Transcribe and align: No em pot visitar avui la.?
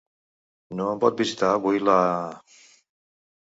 No 0.79 0.87
em 0.93 1.03
pot 1.03 1.21
visitar 1.21 1.53
avui 1.59 1.85
la.? 1.87 2.01